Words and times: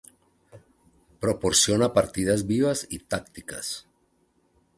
Proporciona 1.19 1.93
partidas 1.93 2.47
vivas 2.47 2.87
y 2.89 2.97
tácticas. 2.97 3.85